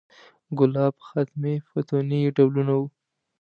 ګلاب، 0.57 0.95
ختمي، 1.07 1.55
فتوني 1.69 2.17
یې 2.23 2.29
ډولونه 2.37 2.73
و. 2.79 2.81